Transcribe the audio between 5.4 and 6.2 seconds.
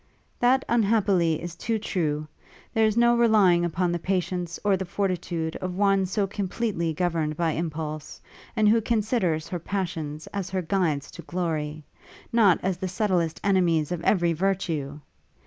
of one